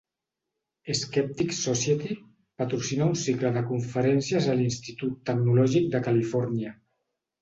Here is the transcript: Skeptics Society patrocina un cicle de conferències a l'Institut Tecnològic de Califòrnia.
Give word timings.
Skeptics 0.99 1.59
Society 1.65 2.15
patrocina 2.61 3.09
un 3.11 3.19
cicle 3.25 3.51
de 3.59 3.63
conferències 3.73 4.49
a 4.55 4.57
l'Institut 4.63 5.23
Tecnològic 5.33 5.87
de 5.97 6.03
Califòrnia. 6.09 6.75